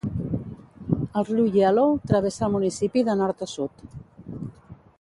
El 1.19 1.25
riu 1.27 1.49
Yellow 1.57 1.93
travessa 2.13 2.43
el 2.47 2.55
municipi 2.55 3.05
de 3.11 3.17
nord 3.21 3.45
a 3.49 3.49
sud. 3.53 3.85